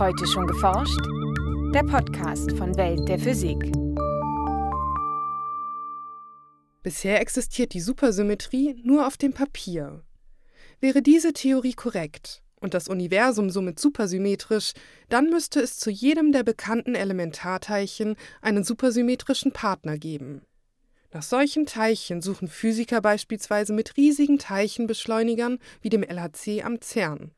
Heute 0.00 0.26
schon 0.26 0.46
geforscht? 0.46 0.98
Der 1.74 1.82
Podcast 1.82 2.52
von 2.52 2.74
Welt 2.78 3.06
der 3.06 3.18
Physik. 3.18 3.58
Bisher 6.82 7.20
existiert 7.20 7.74
die 7.74 7.82
Supersymmetrie 7.82 8.80
nur 8.82 9.06
auf 9.06 9.18
dem 9.18 9.34
Papier. 9.34 10.02
Wäre 10.80 11.02
diese 11.02 11.34
Theorie 11.34 11.74
korrekt 11.74 12.42
und 12.60 12.72
das 12.72 12.88
Universum 12.88 13.50
somit 13.50 13.78
supersymmetrisch, 13.78 14.72
dann 15.10 15.28
müsste 15.28 15.60
es 15.60 15.78
zu 15.78 15.90
jedem 15.90 16.32
der 16.32 16.44
bekannten 16.44 16.94
Elementarteilchen 16.94 18.16
einen 18.40 18.64
supersymmetrischen 18.64 19.52
Partner 19.52 19.98
geben. 19.98 20.40
Nach 21.12 21.22
solchen 21.22 21.66
Teilchen 21.66 22.22
suchen 22.22 22.48
Physiker 22.48 23.02
beispielsweise 23.02 23.74
mit 23.74 23.98
riesigen 23.98 24.38
Teilchenbeschleunigern 24.38 25.58
wie 25.82 25.90
dem 25.90 26.02
LHC 26.02 26.62
am 26.62 26.80
CERN. 26.80 27.32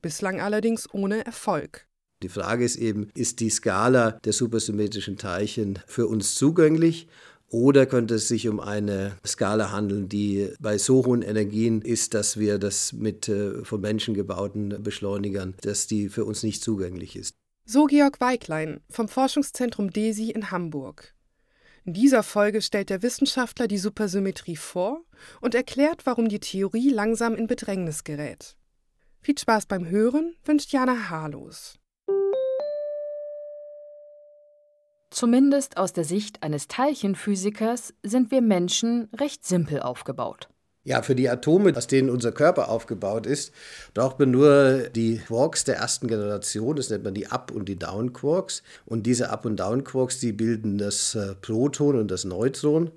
Bislang 0.00 0.40
allerdings 0.40 0.88
ohne 0.94 1.26
Erfolg. 1.26 1.89
Die 2.22 2.28
Frage 2.28 2.64
ist 2.64 2.76
eben, 2.76 3.08
ist 3.14 3.40
die 3.40 3.48
Skala 3.48 4.12
der 4.12 4.32
supersymmetrischen 4.32 5.16
Teilchen 5.16 5.78
für 5.86 6.06
uns 6.06 6.34
zugänglich 6.34 7.08
oder 7.48 7.86
könnte 7.86 8.14
es 8.14 8.28
sich 8.28 8.46
um 8.48 8.60
eine 8.60 9.16
Skala 9.26 9.72
handeln, 9.72 10.08
die 10.08 10.50
bei 10.60 10.78
so 10.78 11.04
hohen 11.04 11.22
Energien 11.22 11.82
ist, 11.82 12.14
dass 12.14 12.38
wir 12.38 12.58
das 12.58 12.92
mit 12.92 13.28
äh, 13.28 13.64
von 13.64 13.80
Menschen 13.80 14.14
gebauten 14.14 14.82
Beschleunigern, 14.82 15.54
dass 15.62 15.86
die 15.86 16.08
für 16.08 16.24
uns 16.24 16.42
nicht 16.42 16.62
zugänglich 16.62 17.16
ist. 17.16 17.34
So 17.64 17.86
Georg 17.86 18.20
Weiglein 18.20 18.80
vom 18.88 19.08
Forschungszentrum 19.08 19.90
DESI 19.90 20.30
in 20.30 20.50
Hamburg. 20.50 21.14
In 21.84 21.94
dieser 21.94 22.22
Folge 22.22 22.62
stellt 22.62 22.90
der 22.90 23.02
Wissenschaftler 23.02 23.66
die 23.66 23.78
Supersymmetrie 23.78 24.56
vor 24.56 25.04
und 25.40 25.54
erklärt, 25.54 26.04
warum 26.04 26.28
die 26.28 26.40
Theorie 26.40 26.90
langsam 26.90 27.34
in 27.34 27.46
Bedrängnis 27.46 28.04
gerät. 28.04 28.56
Viel 29.22 29.38
Spaß 29.38 29.66
beim 29.66 29.88
Hören 29.88 30.36
wünscht 30.44 30.72
Jana 30.72 31.10
Harlos. 31.10 31.79
Zumindest 35.10 35.76
aus 35.76 35.92
der 35.92 36.04
Sicht 36.04 36.42
eines 36.42 36.68
Teilchenphysikers 36.68 37.94
sind 38.04 38.30
wir 38.30 38.40
Menschen 38.40 39.08
recht 39.18 39.44
simpel 39.44 39.80
aufgebaut. 39.80 40.48
Ja, 40.82 41.02
für 41.02 41.14
die 41.14 41.28
Atome, 41.28 41.76
aus 41.76 41.88
denen 41.88 42.08
unser 42.08 42.32
Körper 42.32 42.70
aufgebaut 42.70 43.26
ist, 43.26 43.52
braucht 43.92 44.18
man 44.18 44.30
nur 44.30 44.88
die 44.94 45.18
Quarks 45.18 45.64
der 45.64 45.76
ersten 45.76 46.08
Generation, 46.08 46.76
das 46.76 46.88
nennt 46.88 47.04
man 47.04 47.12
die 47.12 47.26
Up- 47.26 47.50
und 47.50 47.68
die 47.68 47.78
Down-Quarks. 47.78 48.62
Und 48.86 49.04
diese 49.04 49.30
Up- 49.30 49.44
und 49.44 49.58
Down-Quarks, 49.58 50.20
die 50.20 50.32
bilden 50.32 50.78
das 50.78 51.14
äh, 51.16 51.34
Proton 51.34 51.96
und 51.96 52.10
das 52.10 52.24
Neutron. 52.24 52.90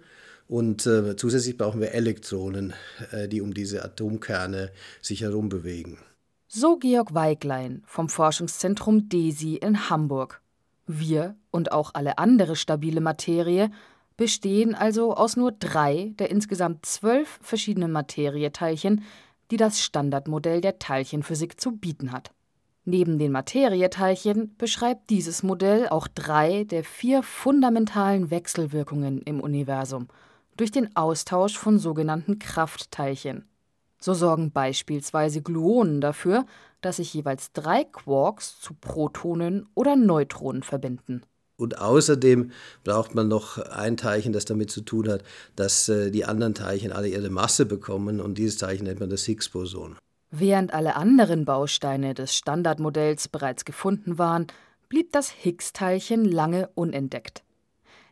Und 0.48 0.86
äh, 0.86 1.16
zusätzlich 1.18 1.58
brauchen 1.58 1.82
wir 1.82 1.94
Elektronen, 1.94 2.74
äh, 3.12 3.28
die 3.28 3.42
um 3.42 3.54
diese 3.54 3.84
Atomkerne 3.84 4.72
sich 5.02 5.22
herum 5.22 5.50
bewegen. 5.50 5.98
So 6.48 6.78
Georg 6.78 7.14
Weiglein 7.14 7.82
vom 7.86 8.08
Forschungszentrum 8.08 9.10
DESI 9.10 9.56
in 9.56 9.90
Hamburg. 9.90 10.43
Wir 10.86 11.36
und 11.52 11.72
auch 11.72 11.92
alle 11.94 12.18
andere 12.18 12.56
stabile 12.56 13.02
Materie 13.02 13.72
bestehen 14.18 14.76
also 14.76 15.16
aus 15.16 15.36
nur 15.36 15.52
drei 15.52 16.14
der 16.20 16.30
insgesamt 16.30 16.86
zwölf 16.86 17.40
verschiedenen 17.42 17.92
Materieteilchen, 17.92 19.04
die 19.52 19.58
das 19.58 19.82
Standardmodell 19.82 20.62
der 20.62 20.80
Teilchenphysik 20.80 21.60
zu 21.60 21.72
bieten 21.74 22.12
hat. 22.12 22.32
Neben 22.86 23.18
den 23.18 23.32
Materieteilchen 23.32 24.56
beschreibt 24.58 25.10
dieses 25.10 25.42
Modell 25.42 25.88
auch 25.88 26.08
drei 26.08 26.66
der 26.66 26.84
vier 26.84 27.24
fundamentalen 27.24 28.30
Wechselwirkungen 28.30 29.22
im 29.22 29.40
Universum 29.40 30.10
durch 30.58 30.72
den 30.72 30.96
Austausch 30.96 31.58
von 31.58 31.80
sogenannten 31.80 32.40
Kraftteilchen. 32.40 33.48
So 34.04 34.14
sorgen 34.14 34.52
beispielsweise 34.52 35.42
Gluonen 35.42 36.02
dafür, 36.02 36.46
dass 36.82 36.98
sich 36.98 37.14
jeweils 37.14 37.54
drei 37.54 37.86
Quarks 37.86 38.60
zu 38.60 38.74
Protonen 38.74 39.66
oder 39.76 39.96
Neutronen 39.96 40.62
verbinden. 40.62 41.22
Und 41.56 41.80
außerdem 41.80 42.52
braucht 42.84 43.16
man 43.16 43.30
noch 43.30 43.60
ein 43.60 43.96
Teilchen, 43.96 44.34
das 44.34 44.44
damit 44.44 44.72
zu 44.72 44.82
tun 44.82 45.08
hat, 45.08 45.24
dass 45.56 45.88
äh, 45.88 46.12
die 46.12 46.26
anderen 46.26 46.54
Teilchen 46.54 46.92
alle 46.92 47.08
ihre 47.08 47.30
Masse 47.30 47.66
bekommen 47.66 48.20
und 48.20 48.38
dieses 48.38 48.58
Teilchen 48.58 48.88
nennt 48.88 49.00
man 49.00 49.10
das 49.10 49.24
Higgs-Boson. 49.24 49.96
Während 50.32 50.74
alle 50.74 50.98
anderen 50.98 51.46
Bausteine 51.46 52.14
des 52.14 52.36
Standardmodells 52.36 53.30
bereits 53.30 53.64
gefunden 53.64 54.18
waren, 54.18 54.48
blieb 54.90 55.14
das 55.14 55.30
Higgs-Teilchen 55.30 56.26
lange 56.26 56.70
unentdeckt. 56.76 57.42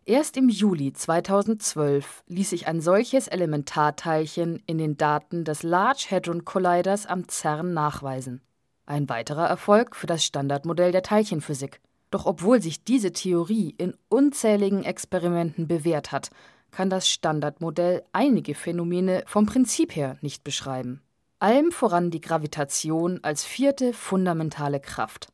Erst 0.05 0.35
im 0.35 0.49
Juli 0.49 0.93
2012 0.93 2.23
ließ 2.27 2.49
sich 2.49 2.67
ein 2.67 2.81
solches 2.81 3.27
Elementarteilchen 3.27 4.63
in 4.65 4.79
den 4.79 4.97
Daten 4.97 5.43
des 5.43 5.61
Large 5.61 6.07
Hadron 6.09 6.43
Colliders 6.43 7.05
am 7.05 7.29
CERN 7.29 7.75
nachweisen. 7.75 8.41
Ein 8.87 9.07
weiterer 9.09 9.47
Erfolg 9.47 9.95
für 9.95 10.07
das 10.07 10.25
Standardmodell 10.25 10.91
der 10.91 11.03
Teilchenphysik. 11.03 11.81
Doch 12.09 12.25
obwohl 12.25 12.63
sich 12.63 12.83
diese 12.83 13.11
Theorie 13.11 13.75
in 13.77 13.93
unzähligen 14.09 14.83
Experimenten 14.83 15.67
bewährt 15.67 16.11
hat, 16.11 16.31
kann 16.71 16.89
das 16.89 17.07
Standardmodell 17.07 18.03
einige 18.11 18.55
Phänomene 18.55 19.23
vom 19.27 19.45
Prinzip 19.45 19.95
her 19.95 20.17
nicht 20.21 20.43
beschreiben. 20.43 21.01
Allem 21.37 21.71
voran 21.71 22.09
die 22.09 22.21
Gravitation 22.21 23.19
als 23.21 23.43
vierte 23.45 23.93
fundamentale 23.93 24.79
Kraft. 24.79 25.30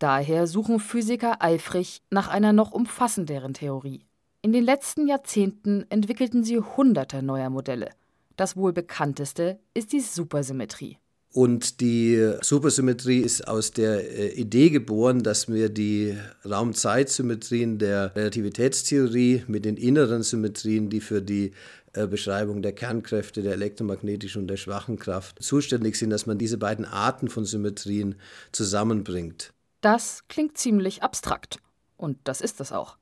Daher 0.00 0.46
suchen 0.46 0.80
Physiker 0.80 1.42
eifrig 1.42 2.00
nach 2.10 2.28
einer 2.28 2.54
noch 2.54 2.72
umfassenderen 2.72 3.52
Theorie. 3.52 4.06
In 4.40 4.50
den 4.50 4.64
letzten 4.64 5.06
Jahrzehnten 5.06 5.84
entwickelten 5.90 6.42
sie 6.42 6.58
hunderte 6.58 7.22
neuer 7.22 7.50
Modelle. 7.50 7.90
Das 8.34 8.56
wohl 8.56 8.72
bekannteste 8.72 9.58
ist 9.74 9.92
die 9.92 10.00
Supersymmetrie. 10.00 10.96
Und 11.34 11.82
die 11.82 12.32
Supersymmetrie 12.40 13.18
ist 13.18 13.46
aus 13.46 13.72
der 13.72 14.18
äh, 14.18 14.28
Idee 14.40 14.70
geboren, 14.70 15.22
dass 15.22 15.48
wir 15.48 15.68
die 15.68 16.16
Raumzeitsymmetrien 16.48 17.78
der 17.78 18.16
Relativitätstheorie 18.16 19.44
mit 19.48 19.66
den 19.66 19.76
inneren 19.76 20.22
Symmetrien, 20.22 20.88
die 20.88 21.02
für 21.02 21.20
die 21.20 21.52
äh, 21.92 22.06
Beschreibung 22.06 22.62
der 22.62 22.72
Kernkräfte, 22.72 23.42
der 23.42 23.52
elektromagnetischen 23.52 24.42
und 24.42 24.48
der 24.48 24.56
schwachen 24.56 24.98
Kraft 24.98 25.42
zuständig 25.42 25.96
sind, 25.96 26.08
dass 26.08 26.24
man 26.24 26.38
diese 26.38 26.56
beiden 26.56 26.86
Arten 26.86 27.28
von 27.28 27.44
Symmetrien 27.44 28.14
zusammenbringt. 28.50 29.52
Das 29.80 30.24
klingt 30.28 30.58
ziemlich 30.58 31.02
abstrakt. 31.02 31.58
Und 31.96 32.18
das 32.24 32.40
ist 32.40 32.60
es 32.60 32.72
auch. 32.72 32.96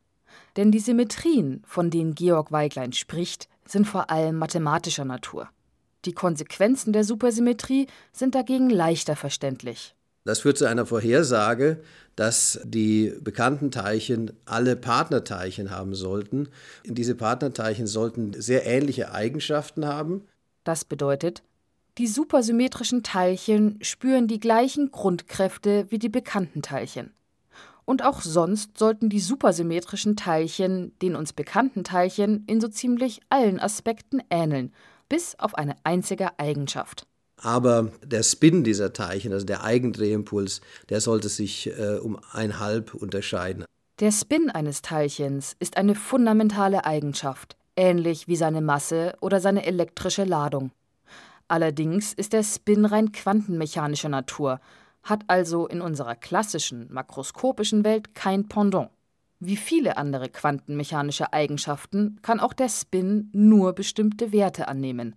Denn 0.57 0.73
die 0.73 0.81
Symmetrien, 0.81 1.63
von 1.67 1.91
denen 1.91 2.15
Georg 2.15 2.53
Weiglein 2.53 2.93
spricht, 2.93 3.49
sind 3.65 3.87
vor 3.87 4.11
allem 4.11 4.37
mathematischer 4.37 5.05
Natur. 5.05 5.49
Die 6.05 6.13
Konsequenzen 6.13 6.93
der 6.93 7.05
Supersymmetrie 7.05 7.87
sind 8.13 8.35
dagegen 8.35 8.71
leichter 8.71 9.17
verständlich. 9.17 9.95
Das 10.25 10.41
führt 10.41 10.59
zu 10.59 10.67
einer 10.67 10.87
Vorhersage, 10.87 11.81
dass 12.15 12.61
die 12.65 13.15
bekannten 13.21 13.71
Teilchen 13.71 14.33
alle 14.45 14.77
Partnerteilchen 14.77 15.71
haben 15.71 15.95
sollten. 15.95 16.49
Diese 16.85 17.15
Partnerteilchen 17.15 17.87
sollten 17.87 18.35
sehr 18.35 18.67
ähnliche 18.67 19.13
Eigenschaften 19.13 19.87
haben. 19.87 20.27
Das 20.65 20.85
bedeutet, 20.85 21.43
die 21.99 22.07
supersymmetrischen 22.07 23.03
Teilchen 23.03 23.79
spüren 23.83 24.29
die 24.29 24.39
gleichen 24.39 24.93
Grundkräfte 24.93 25.87
wie 25.91 25.99
die 25.99 26.09
bekannten 26.09 26.63
Teilchen. 26.63 27.13
Und 27.85 28.05
auch 28.05 28.21
sonst 28.21 28.79
sollten 28.79 29.09
die 29.09 29.19
supersymmetrischen 29.19 30.15
Teilchen 30.15 30.93
den 31.03 31.17
uns 31.17 31.33
bekannten 31.33 31.85
Teilchen 31.85 32.45
in 32.47 32.61
so 32.61 32.69
ziemlich 32.69 33.21
allen 33.31 33.59
Aspekten 33.59 34.23
ähneln, 34.31 34.73
bis 35.09 35.37
auf 35.39 35.55
eine 35.55 35.75
einzige 35.85 36.39
Eigenschaft. 36.39 37.07
Aber 37.41 37.91
der 38.05 38.23
Spin 38.23 38.63
dieser 38.63 38.93
Teilchen, 38.93 39.33
also 39.33 39.47
der 39.47 39.65
Eigendrehimpuls, 39.65 40.61
der 40.91 41.01
sollte 41.01 41.29
sich 41.29 41.69
äh, 41.79 41.97
um 41.97 42.19
ein 42.33 42.59
halb 42.61 42.95
unterscheiden. 42.95 43.65
Der 44.01 44.13
Spin 44.13 44.51
eines 44.51 44.83
Teilchens 44.83 45.57
ist 45.59 45.77
eine 45.77 45.95
fundamentale 45.95 46.85
Eigenschaft, 46.85 47.57
ähnlich 47.75 48.29
wie 48.29 48.37
seine 48.37 48.61
Masse 48.61 49.15
oder 49.21 49.41
seine 49.41 49.67
elektrische 49.67 50.25
Ladung. 50.25 50.71
Allerdings 51.49 52.13
ist 52.13 52.35
der 52.35 52.43
Spin 52.43 52.85
rein 52.85 53.11
quantenmechanischer 53.11 54.11
Natur, 54.11 54.61
hat 55.03 55.25
also 55.29 55.67
in 55.67 55.81
unserer 55.81 56.15
klassischen 56.15 56.93
makroskopischen 56.93 57.85
Welt 57.85 58.15
kein 58.15 58.49
Pendant. 58.49 58.91
Wie 59.41 59.57
viele 59.57 59.97
andere 59.97 60.29
quantenmechanische 60.29 61.33
Eigenschaften 61.33 62.19
kann 62.23 62.41
auch 62.41 62.53
der 62.53 62.69
Spin 62.69 63.31
nur 63.33 63.73
bestimmte 63.73 64.33
Werte 64.33 64.69
annehmen. 64.69 65.15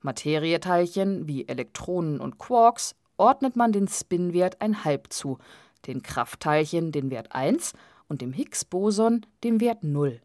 Materieteilchen 0.00 1.26
wie 1.26 1.48
Elektronen 1.48 2.20
und 2.20 2.38
Quarks 2.38 2.94
ordnet 3.16 3.56
man 3.56 3.72
den 3.72 3.88
Spinwert 3.88 4.60
ein 4.60 4.84
Halb 4.84 5.12
zu, 5.12 5.38
den 5.86 6.02
Kraftteilchen 6.02 6.92
den 6.92 7.10
Wert 7.10 7.32
1 7.32 7.72
und 8.08 8.22
dem 8.22 8.32
Higgs-Boson 8.32 9.26
den 9.42 9.60
Wert 9.60 9.82
0. 9.82 10.20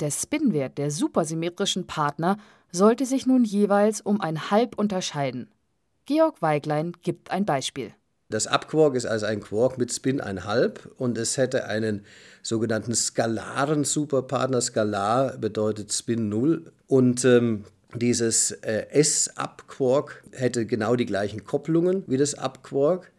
Der 0.00 0.10
Spinwert 0.10 0.78
der 0.78 0.90
supersymmetrischen 0.90 1.86
Partner 1.86 2.36
sollte 2.72 3.06
sich 3.06 3.26
nun 3.26 3.44
jeweils 3.44 4.00
um 4.00 4.20
ein 4.20 4.50
Halb 4.50 4.76
unterscheiden. 4.76 5.48
Georg 6.06 6.42
Weiglein 6.42 6.92
gibt 7.02 7.30
ein 7.30 7.46
Beispiel. 7.46 7.94
Das 8.28 8.46
Abquark 8.46 8.96
ist 8.96 9.06
also 9.06 9.26
ein 9.26 9.40
Quark 9.40 9.78
mit 9.78 9.92
Spin 9.92 10.20
1,5 10.20 10.88
und 10.96 11.16
es 11.18 11.36
hätte 11.36 11.66
einen 11.66 12.04
sogenannten 12.42 12.94
skalaren 12.94 13.84
Superpartner. 13.84 14.60
Skalar 14.60 15.38
bedeutet 15.38 15.92
Spin 15.92 16.28
0 16.28 16.72
und 16.88 17.24
ähm, 17.24 17.64
dieses 17.94 18.50
äh, 18.50 18.86
S-Up-Quark 18.90 20.24
hätte 20.32 20.66
genau 20.66 20.96
die 20.96 21.06
gleichen 21.06 21.44
Kopplungen 21.44 22.02
wie 22.08 22.16
das 22.16 22.34
Up-Quark 22.34 23.12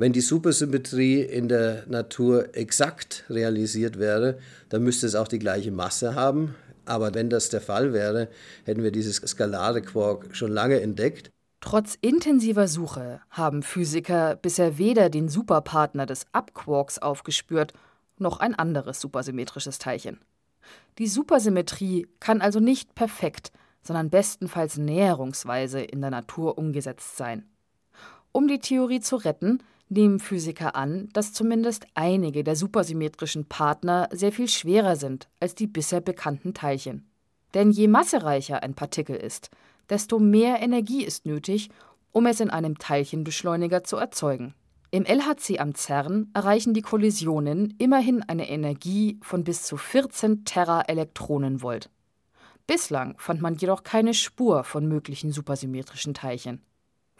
Wenn 0.00 0.12
die 0.12 0.20
Supersymmetrie 0.20 1.22
in 1.22 1.48
der 1.48 1.82
Natur 1.88 2.54
exakt 2.54 3.24
realisiert 3.28 3.98
wäre, 3.98 4.38
dann 4.68 4.84
müsste 4.84 5.08
es 5.08 5.16
auch 5.16 5.26
die 5.26 5.40
gleiche 5.40 5.72
Masse 5.72 6.14
haben. 6.14 6.54
Aber 6.84 7.14
wenn 7.14 7.28
das 7.28 7.48
der 7.48 7.60
Fall 7.60 7.92
wäre, 7.92 8.28
hätten 8.64 8.84
wir 8.84 8.92
dieses 8.92 9.16
skalare 9.16 9.82
Quark 9.82 10.36
schon 10.36 10.52
lange 10.52 10.80
entdeckt. 10.80 11.32
Trotz 11.60 11.98
intensiver 12.00 12.68
Suche 12.68 13.20
haben 13.28 13.64
Physiker 13.64 14.36
bisher 14.36 14.78
weder 14.78 15.10
den 15.10 15.28
Superpartner 15.28 16.06
des 16.06 16.26
Up-Quarks 16.30 17.00
aufgespürt, 17.00 17.72
noch 18.18 18.38
ein 18.38 18.54
anderes 18.54 19.00
supersymmetrisches 19.00 19.80
Teilchen. 19.80 20.20
Die 20.98 21.08
Supersymmetrie 21.08 22.06
kann 22.20 22.40
also 22.40 22.60
nicht 22.60 22.94
perfekt, 22.94 23.50
sondern 23.82 24.10
bestenfalls 24.10 24.76
näherungsweise 24.78 25.80
in 25.80 26.00
der 26.00 26.10
Natur 26.10 26.56
umgesetzt 26.56 27.16
sein. 27.16 27.46
Um 28.30 28.46
die 28.46 28.60
Theorie 28.60 29.00
zu 29.00 29.16
retten, 29.16 29.60
nehmen 29.90 30.20
Physiker 30.20 30.74
an, 30.76 31.08
dass 31.12 31.32
zumindest 31.32 31.86
einige 31.94 32.44
der 32.44 32.56
supersymmetrischen 32.56 33.46
Partner 33.46 34.08
sehr 34.12 34.32
viel 34.32 34.48
schwerer 34.48 34.96
sind 34.96 35.28
als 35.40 35.54
die 35.54 35.66
bisher 35.66 36.00
bekannten 36.00 36.54
Teilchen. 36.54 37.08
Denn 37.54 37.70
je 37.70 37.88
massereicher 37.88 38.62
ein 38.62 38.74
Partikel 38.74 39.16
ist, 39.16 39.50
desto 39.88 40.18
mehr 40.18 40.60
Energie 40.60 41.04
ist 41.04 41.26
nötig, 41.26 41.70
um 42.12 42.26
es 42.26 42.40
in 42.40 42.50
einem 42.50 42.78
Teilchenbeschleuniger 42.78 43.84
zu 43.84 43.96
erzeugen. 43.96 44.54
Im 44.90 45.04
LHC 45.04 45.58
am 45.58 45.74
CERN 45.74 46.30
erreichen 46.32 46.72
die 46.72 46.82
Kollisionen 46.82 47.74
immerhin 47.78 48.22
eine 48.22 48.48
Energie 48.48 49.18
von 49.22 49.44
bis 49.44 49.64
zu 49.64 49.76
14 49.76 50.44
Teraelektronenvolt. 50.46 51.90
Bislang 52.66 53.14
fand 53.18 53.42
man 53.42 53.56
jedoch 53.56 53.82
keine 53.82 54.14
Spur 54.14 54.64
von 54.64 54.86
möglichen 54.86 55.30
supersymmetrischen 55.30 56.14
Teilchen. 56.14 56.62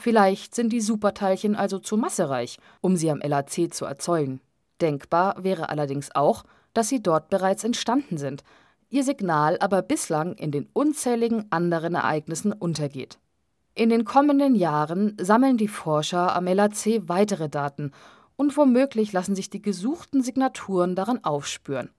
Vielleicht 0.01 0.55
sind 0.55 0.73
die 0.73 0.81
Superteilchen 0.81 1.57
also 1.57 1.81
zu 1.81 1.97
massereich, 1.97 2.59
um 2.81 2.97
sie 2.97 3.11
am 3.11 3.21
LHC 3.21 3.69
zu 3.69 3.85
erzeugen. 3.85 4.41
Denkbar 4.81 5.43
wäre 5.43 5.71
allerdings 5.71 6.15
auch, 6.15 6.45
dass 6.73 6.89
sie 6.89 7.03
dort 7.03 7.31
bereits 7.31 7.65
entstanden 7.65 8.17
sind, 8.17 8.45
ihr 8.91 9.03
Signal 9.03 9.59
aber 9.59 9.83
bislang 9.83 10.35
in 10.35 10.53
den 10.53 10.69
unzähligen 10.73 11.51
anderen 11.51 11.97
Ereignissen 11.97 12.53
untergeht. 12.53 13.19
In 13.75 13.91
den 13.91 14.05
kommenden 14.05 14.55
Jahren 14.55 15.17
sammeln 15.21 15.57
die 15.57 15.67
Forscher 15.67 16.35
am 16.35 16.47
LHC 16.47 17.09
weitere 17.09 17.49
Daten 17.49 17.91
und 18.37 18.57
womöglich 18.57 19.13
lassen 19.13 19.35
sich 19.35 19.51
die 19.51 19.63
gesuchten 19.63 20.23
Signaturen 20.23 20.95
daran 20.95 21.25
aufspüren. 21.25 21.91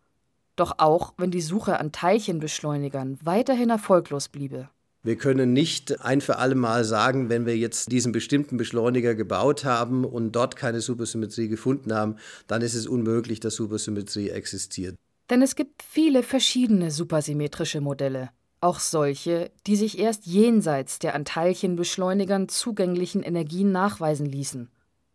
Doch 0.56 0.76
auch 0.78 1.14
wenn 1.18 1.32
die 1.32 1.42
Suche 1.42 1.80
an 1.80 1.92
Teilchenbeschleunigern 1.92 3.20
weiterhin 3.24 3.70
erfolglos 3.70 4.30
bliebe. 4.30 4.70
Wir 5.02 5.16
können 5.16 5.54
nicht 5.54 6.02
ein 6.02 6.20
für 6.20 6.40
alle 6.40 6.56
Mal 6.56 6.84
sagen, 6.84 7.30
wenn 7.30 7.46
wir 7.46 7.58
jetzt 7.58 7.90
diesen 7.90 8.12
bestimmten 8.12 8.58
Beschleuniger 8.58 9.16
gebaut 9.16 9.64
haben 9.64 10.04
und 10.04 10.34
dort 10.34 10.58
keine 10.58 10.82
Supersymmetrie 10.82 11.48
gefunden 11.48 11.94
haben, 11.94 12.18
dann 12.48 12.62
ist 12.62 12.74
es 12.74 12.86
unmöglich, 12.86 13.40
dass 13.40 13.56
Supersymmetrie 13.56 14.30
existiert. 14.30 14.96
Denn 15.30 15.42
es 15.42 15.56
gibt 15.56 15.84
viele 15.84 16.22
verschiedene 16.22 16.92
supersymmetrische 16.92 17.80
Modelle, 17.80 18.32
auch 18.60 18.80
solche, 18.80 19.52
die 19.68 19.78
sich 19.78 20.00
erst 20.00 20.26
jenseits 20.26 21.00
der 21.00 21.16
an 21.16 21.24
Teilchenbeschleunigern 21.24 22.50
zugänglichen 22.50 23.24
Energien 23.24 23.72
nachweisen 23.72 24.26
ließen. 24.26 24.70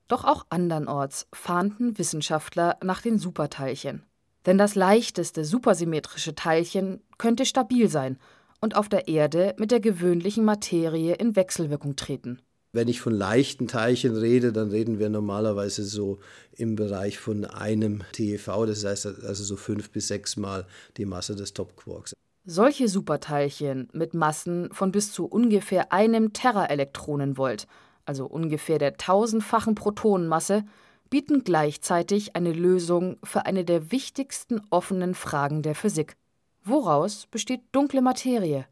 Doch 0.09 0.25
auch 0.25 0.47
andernorts 0.49 1.27
fahnden 1.35 1.99
Wissenschaftler 1.99 2.79
nach 2.83 3.03
den 3.03 3.19
Superteilchen. 3.19 4.03
Denn 4.47 4.57
das 4.57 4.77
leichteste 4.77 5.45
supersymmetrische 5.45 6.35
Teilchen 6.35 7.03
könnte 7.19 7.45
stabil 7.45 7.91
sein 7.91 8.19
und 8.65 8.77
auf 8.77 8.89
der 8.89 9.09
Erde 9.09 9.55
mit 9.59 9.71
der 9.71 9.81
gewöhnlichen 9.81 10.43
Materie 10.43 11.15
in 11.17 11.37
Wechselwirkung 11.37 11.97
treten. 11.97 12.41
Wenn 12.73 12.89
ich 12.89 12.99
von 12.99 13.13
leichten 13.13 13.69
Teilchen 13.69 14.17
rede, 14.17 14.55
dann 14.55 14.71
reden 14.71 14.99
wir 14.99 15.11
normalerweise 15.11 15.85
so 15.85 16.19
im 16.57 16.75
Bereich 16.75 17.19
von 17.19 17.45
einem 17.45 18.03
TeV, 18.13 18.65
das 18.65 18.83
heißt 18.87 19.05
also 19.23 19.45
so 19.45 19.57
fünf 19.57 19.91
bis 19.91 20.09
sechs 20.09 20.39
Mal 20.39 20.67
die 20.97 21.05
Masse 21.05 21.37
des 21.37 21.53
Topquarks. 21.53 22.15
Solche 22.47 22.89
Superteilchen 22.89 23.89
mit 23.93 24.15
Massen 24.15 24.73
von 24.73 24.93
bis 24.93 25.13
zu 25.13 25.27
ungefähr 25.27 25.93
einem 25.93 26.33
Teraelektronenvolt, 26.33 27.67
also 28.07 28.25
ungefähr 28.25 28.79
der 28.79 28.97
tausendfachen 28.97 29.75
Protonenmasse, 29.75 30.65
bieten 31.11 31.45
gleichzeitig 31.45 32.35
eine 32.35 32.55
Lösung 32.55 33.19
für 33.23 33.45
eine 33.45 33.67
der 33.67 33.93
wichtigsten 33.93 34.63
offenen 34.71 35.15
Fragen 35.15 35.61
der 35.61 35.75
Physik. 35.75 36.17
Woraus 36.65 37.27
besteht 37.27 37.61
dunkle 37.73 38.03
Materie? 38.03 38.67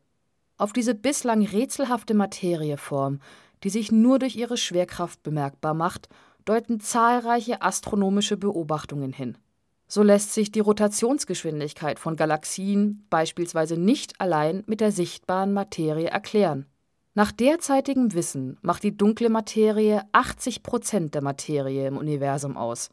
Auf 0.57 0.73
diese 0.73 0.95
bislang 0.95 1.45
rätselhafte 1.45 2.15
Materieform 2.15 3.21
die 3.63 3.71
sich 3.71 3.93
nur 3.93 4.19
durch 4.19 4.37
ihre 4.37 4.57
Schwerkraft 4.57 5.23
bemerkbar 5.23 5.75
macht, 5.75 6.09
deuten 6.45 6.81
zahlreiche 6.81 7.63
astronomische 7.63 8.37
Beobachtungen 8.37 9.13
hin. 9.13 9.39
So 9.87 10.03
lässt 10.03 10.33
sich 10.33 10.51
die 10.51 10.61
Rotationsgeschwindigkeit 10.61 11.99
von 11.99 12.17
Galaxien 12.17 13.07
beispielsweise 13.11 13.77
nicht 13.77 14.21
allein 14.21 14.65
mit 14.67 14.81
der 14.81 14.91
sichtbaren 14.91 15.53
Materie 15.53 16.09
erklären. 16.09 16.67
Nach 17.15 17.31
derzeitigem 17.31 18.15
Wissen 18.15 18.59
macht 18.63 18.83
die 18.85 18.97
dunkle 18.97 19.29
Materie 19.29 20.03
80 20.13 20.63
Prozent 20.63 21.15
der 21.15 21.23
Materie 21.23 21.87
im 21.87 21.99
Universum 21.99 22.57
aus, 22.57 22.89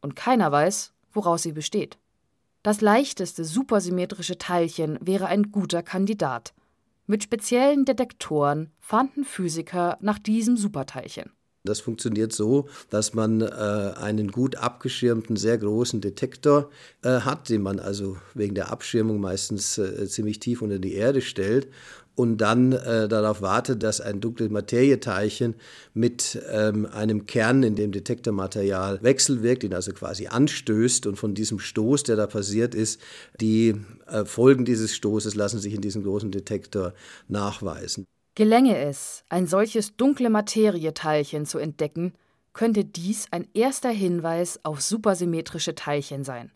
und 0.00 0.14
keiner 0.14 0.52
weiß, 0.52 0.92
woraus 1.12 1.42
sie 1.42 1.52
besteht. 1.52 1.98
Das 2.64 2.80
leichteste 2.80 3.44
supersymmetrische 3.44 4.38
Teilchen 4.38 4.98
wäre 5.02 5.26
ein 5.26 5.52
guter 5.52 5.82
Kandidat. 5.82 6.54
Mit 7.06 7.22
speziellen 7.22 7.84
Detektoren 7.84 8.70
fanden 8.80 9.24
Physiker 9.24 9.98
nach 10.00 10.18
diesem 10.18 10.56
Superteilchen. 10.56 11.30
Das 11.64 11.80
funktioniert 11.80 12.32
so, 12.32 12.66
dass 12.88 13.12
man 13.12 13.42
äh, 13.42 13.44
einen 13.44 14.30
gut 14.30 14.56
abgeschirmten, 14.56 15.36
sehr 15.36 15.58
großen 15.58 16.00
Detektor 16.00 16.70
äh, 17.02 17.20
hat, 17.20 17.50
den 17.50 17.60
man 17.60 17.80
also 17.80 18.16
wegen 18.32 18.54
der 18.54 18.72
Abschirmung 18.72 19.20
meistens 19.20 19.76
äh, 19.76 20.06
ziemlich 20.06 20.40
tief 20.40 20.62
unter 20.62 20.78
die 20.78 20.94
Erde 20.94 21.20
stellt 21.20 21.68
und 22.16 22.38
dann 22.38 22.72
äh, 22.72 23.08
darauf 23.08 23.42
wartet, 23.42 23.82
dass 23.82 24.00
ein 24.00 24.20
dunkles 24.20 24.50
Materieteilchen 24.50 25.54
mit 25.94 26.40
ähm, 26.50 26.86
einem 26.86 27.26
Kern 27.26 27.62
in 27.62 27.74
dem 27.74 27.92
Detektormaterial 27.92 29.02
wechselwirkt, 29.02 29.64
ihn 29.64 29.74
also 29.74 29.92
quasi 29.92 30.28
anstößt 30.28 31.06
und 31.06 31.16
von 31.16 31.34
diesem 31.34 31.58
Stoß, 31.58 32.04
der 32.04 32.16
da 32.16 32.26
passiert 32.26 32.74
ist, 32.74 33.00
die 33.40 33.74
äh, 34.06 34.24
Folgen 34.24 34.64
dieses 34.64 34.94
Stoßes 34.94 35.34
lassen 35.34 35.58
sich 35.58 35.74
in 35.74 35.80
diesem 35.80 36.04
großen 36.04 36.30
Detektor 36.30 36.94
nachweisen. 37.28 38.06
Gelänge 38.36 38.78
es, 38.78 39.24
ein 39.28 39.46
solches 39.46 39.96
dunkle 39.96 40.30
Materieteilchen 40.30 41.46
zu 41.46 41.58
entdecken, 41.58 42.14
könnte 42.52 42.84
dies 42.84 43.26
ein 43.30 43.48
erster 43.54 43.90
Hinweis 43.90 44.60
auf 44.64 44.80
supersymmetrische 44.80 45.74
Teilchen 45.74 46.24
sein. 46.24 46.50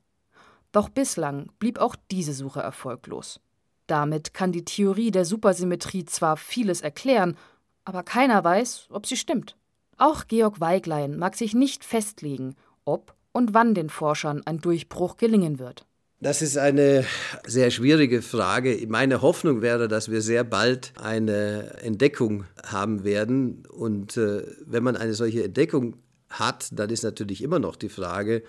Doch 0.73 0.89
bislang 0.89 1.51
blieb 1.59 1.79
auch 1.79 1.97
diese 2.11 2.33
Suche 2.33 2.61
erfolglos. 2.61 3.41
Damit 3.89 4.35
kann 4.35 4.53
die 4.53 4.65
Theorie 4.65 5.11
der 5.11 5.25
Supersymmetrie 5.25 6.05
zwar 6.05 6.37
vieles 6.37 6.83
erklären, 6.83 7.37
aber 7.85 8.03
keiner 8.03 8.45
weiß, 8.45 8.89
ob 8.91 9.07
sie 9.07 9.17
stimmt. 9.17 9.57
Auch 9.97 10.29
Georg 10.29 10.61
Weiglein 10.61 11.19
mag 11.19 11.35
sich 11.35 11.55
nicht 11.55 11.85
festlegen, 11.85 12.55
ob 12.85 13.15
und 13.33 13.55
wann 13.55 13.75
den 13.75 13.89
Forschern 13.89 14.43
ein 14.45 14.61
Durchbruch 14.61 15.17
gelingen 15.17 15.59
wird. 15.59 15.87
Das 16.21 16.43
ist 16.43 16.59
eine 16.59 17.05
sehr 17.47 17.71
schwierige 17.71 18.23
Frage. 18.23 18.79
Meine 18.89 19.23
Hoffnung 19.23 19.63
wäre, 19.63 19.89
dass 19.89 20.11
wir 20.11 20.21
sehr 20.21 20.45
bald 20.45 20.93
eine 21.01 21.81
Entdeckung 21.81 22.45
haben 22.67 23.05
werden. 23.05 23.65
Und 23.67 24.17
äh, 24.17 24.43
wenn 24.67 24.83
man 24.83 24.97
eine 24.97 25.15
solche 25.15 25.45
Entdeckung 25.45 25.97
hat, 26.29 26.69
dann 26.73 26.91
ist 26.91 27.05
natürlich 27.05 27.43
immer 27.43 27.59
noch 27.59 27.77
die 27.77 27.89
Frage, 27.89 28.43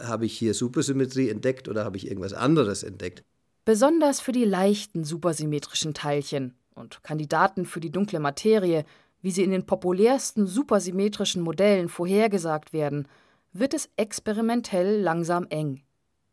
habe 0.00 0.26
ich 0.26 0.36
hier 0.36 0.54
Supersymmetrie 0.54 1.28
entdeckt 1.28 1.68
oder 1.68 1.84
habe 1.84 1.96
ich 1.96 2.08
irgendwas 2.08 2.32
anderes 2.32 2.82
entdeckt? 2.82 3.22
Besonders 3.64 4.20
für 4.20 4.32
die 4.32 4.44
leichten 4.44 5.04
supersymmetrischen 5.04 5.94
Teilchen 5.94 6.54
und 6.74 7.02
Kandidaten 7.02 7.66
für 7.66 7.80
die 7.80 7.90
dunkle 7.90 8.18
Materie, 8.18 8.84
wie 9.22 9.30
sie 9.30 9.42
in 9.42 9.50
den 9.50 9.66
populärsten 9.66 10.46
supersymmetrischen 10.46 11.42
Modellen 11.42 11.88
vorhergesagt 11.88 12.72
werden, 12.72 13.06
wird 13.52 13.74
es 13.74 13.90
experimentell 13.96 15.00
langsam 15.00 15.46
eng. 15.50 15.82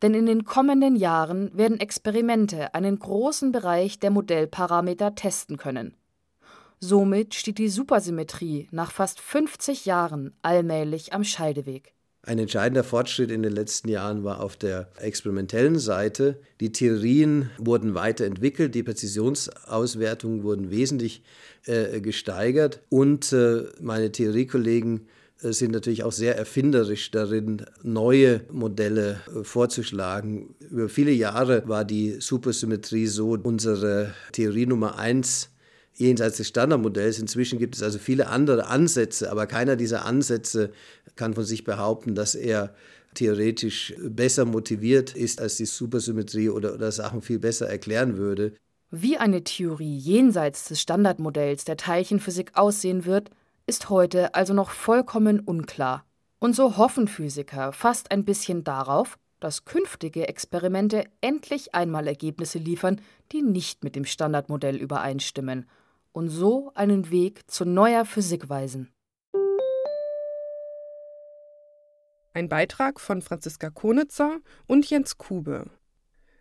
Denn 0.02 0.14
in 0.14 0.26
den 0.26 0.46
kommenden 0.46 0.96
Jahren 0.96 1.56
werden 1.58 1.80
Experimente 1.80 2.74
einen 2.74 3.00
großen 3.00 3.52
Bereich 3.52 4.00
der 4.00 4.12
Modellparameter 4.12 5.16
testen 5.16 5.58
können. 5.58 5.96
Somit 6.80 7.34
steht 7.34 7.58
die 7.58 7.70
Supersymmetrie 7.70 8.68
nach 8.72 8.92
fast 8.92 9.20
50 9.20 9.86
Jahren 9.86 10.36
allmählich 10.44 11.14
am 11.14 11.24
Scheideweg. 11.24 11.97
Ein 12.28 12.40
entscheidender 12.40 12.84
Fortschritt 12.84 13.32
in 13.32 13.42
den 13.42 13.54
letzten 13.54 13.88
Jahren 13.88 14.26
war 14.26 14.42
auf 14.42 14.58
der 14.58 14.90
experimentellen 15.00 15.80
Seite. 15.80 16.36
Die 16.60 16.74
Theorien 16.74 17.50
wurden 17.58 17.96
weiterentwickelt, 17.96 18.76
die 18.76 18.84
Präzisionsauswertungen 18.84 20.44
wurden 20.44 20.70
wesentlich 20.70 21.24
äh, 21.68 22.02
gesteigert 22.02 22.82
und 22.90 23.32
äh, 23.32 23.64
meine 23.80 24.12
Theoriekollegen 24.12 25.08
äh, 25.42 25.54
sind 25.54 25.72
natürlich 25.72 26.04
auch 26.04 26.12
sehr 26.12 26.38
erfinderisch 26.38 27.12
darin, 27.12 27.66
neue 27.82 28.42
Modelle 28.52 29.22
äh, 29.34 29.46
vorzuschlagen. 29.46 30.54
Über 30.70 30.90
viele 30.90 31.12
Jahre 31.12 31.64
war 31.66 31.86
die 31.86 32.18
Supersymmetrie 32.20 33.08
so 33.08 33.38
unsere 33.42 34.14
Theorie 34.34 34.66
Nummer 34.66 35.00
eins 35.00 35.50
jenseits 35.98 36.38
des 36.38 36.48
Standardmodells. 36.48 37.20
Inzwischen 37.20 37.60
gibt 37.60 37.76
es 37.76 37.84
also 37.84 38.00
viele 38.00 38.28
andere 38.28 38.68
Ansätze, 38.68 39.32
aber 39.32 39.48
keiner 39.48 39.76
dieser 39.76 40.06
Ansätze 40.06 40.72
kann 41.16 41.34
von 41.34 41.44
sich 41.44 41.64
behaupten, 41.64 42.16
dass 42.16 42.36
er 42.36 42.74
theoretisch 43.14 43.96
besser 44.00 44.46
motiviert 44.46 45.16
ist 45.16 45.42
als 45.42 45.58
die 45.58 45.66
Supersymmetrie 45.66 46.50
oder, 46.50 46.74
oder 46.74 46.92
Sachen 46.92 47.22
viel 47.22 47.40
besser 47.40 47.68
erklären 47.68 48.18
würde. 48.18 48.54
Wie 48.92 49.18
eine 49.18 49.44
Theorie 49.44 49.98
jenseits 49.98 50.68
des 50.68 50.80
Standardmodells 50.82 51.66
der 51.66 51.78
Teilchenphysik 51.78 52.52
aussehen 52.54 53.06
wird, 53.06 53.32
ist 53.66 53.90
heute 53.90 54.34
also 54.36 54.54
noch 54.54 54.70
vollkommen 54.70 55.42
unklar. 55.42 56.06
Und 56.40 56.56
so 56.56 56.78
hoffen 56.78 57.08
Physiker 57.08 57.74
fast 57.74 58.12
ein 58.12 58.24
bisschen 58.24 58.64
darauf, 58.64 59.18
dass 59.40 59.66
künftige 59.66 60.28
Experimente 60.28 61.06
endlich 61.22 61.76
einmal 61.76 62.08
Ergebnisse 62.08 62.60
liefern, 62.60 63.02
die 63.32 63.42
nicht 63.42 63.84
mit 63.84 63.96
dem 63.96 64.06
Standardmodell 64.06 64.78
übereinstimmen 64.78 65.66
und 66.18 66.30
so 66.30 66.72
einen 66.74 67.12
Weg 67.12 67.42
zu 67.46 67.64
neuer 67.64 68.04
Physik 68.04 68.50
weisen. 68.50 68.92
Ein 72.34 72.50
Beitrag 72.50 73.00
von 73.00 73.22
Franziska 73.22 73.70
Konitzer 73.70 74.40
und 74.66 74.90
Jens 74.90 75.20
Kube. 75.20 75.70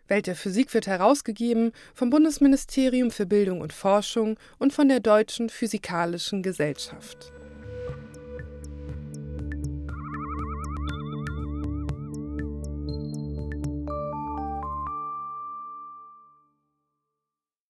Welt 0.07 0.25
der 0.25 0.35
Physik 0.35 0.73
wird 0.73 0.87
herausgegeben 0.87 1.73
vom 1.93 2.09
Bundesministerium 2.09 3.11
für 3.11 3.27
Bildung 3.27 3.61
und 3.61 3.71
Forschung 3.71 4.39
und 4.57 4.73
von 4.73 4.89
der 4.89 4.99
Deutschen 4.99 5.47
Physikalischen 5.47 6.41
Gesellschaft. 6.41 7.31